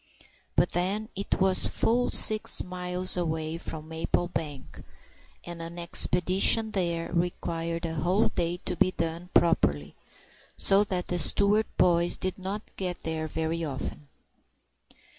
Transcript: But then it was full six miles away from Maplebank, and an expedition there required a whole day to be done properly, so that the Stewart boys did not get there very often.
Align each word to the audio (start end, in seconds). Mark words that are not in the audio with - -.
But 0.55 0.71
then 0.71 1.09
it 1.15 1.39
was 1.39 1.67
full 1.67 2.09
six 2.09 2.63
miles 2.63 3.15
away 3.15 3.59
from 3.59 3.89
Maplebank, 3.89 4.83
and 5.43 5.61
an 5.61 5.77
expedition 5.77 6.71
there 6.71 7.11
required 7.13 7.85
a 7.85 7.93
whole 7.93 8.27
day 8.29 8.57
to 8.65 8.75
be 8.75 8.89
done 8.93 9.29
properly, 9.35 9.93
so 10.57 10.83
that 10.85 11.09
the 11.09 11.19
Stewart 11.19 11.67
boys 11.77 12.17
did 12.17 12.39
not 12.39 12.63
get 12.77 13.03
there 13.03 13.27
very 13.27 13.63
often. 13.63 14.07